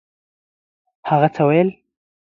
هغه 1.09 1.27
څه 1.35 1.41
ویل؟ 1.49 1.69